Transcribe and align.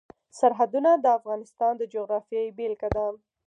سرحدونه 0.39 0.91
د 0.97 1.05
افغانستان 1.19 1.73
د 1.77 1.83
جغرافیې 1.93 2.43
بېلګه 2.57 2.89
ده. 2.95 3.05